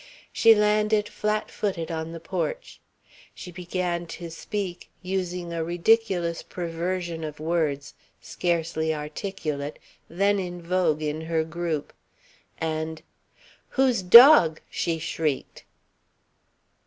She 0.33 0.55
landed 0.55 1.07
flat 1.07 1.51
footed 1.51 1.91
on 1.91 2.11
the 2.11 2.19
porch. 2.19 2.79
She 3.35 3.51
began 3.51 4.07
to 4.07 4.31
speak, 4.31 4.89
using 5.03 5.53
a 5.53 5.63
ridiculous 5.63 6.41
perversion 6.41 7.23
of 7.23 7.39
words, 7.39 7.93
scarcely 8.19 8.95
articulate, 8.95 9.77
then 10.09 10.39
in 10.39 10.59
vogue 10.59 11.03
in 11.03 11.21
her 11.21 11.43
group. 11.43 11.93
And, 12.57 13.03
"Whose 13.69 14.01
dog?" 14.01 14.59
she 14.71 14.97
shrieked. 14.97 15.65